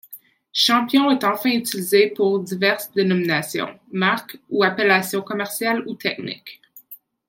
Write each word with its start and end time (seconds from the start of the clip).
Champion 0.53 1.11
est 1.11 1.23
enfin 1.23 1.51
utilisé 1.51 2.07
pour 2.09 2.39
diverses 2.39 2.91
dénominations, 2.91 3.79
marques 3.91 4.39
ou 4.49 4.63
appellations 4.63 5.21
commerciales 5.21 5.87
ou 5.87 5.93
techniques. 5.93 6.59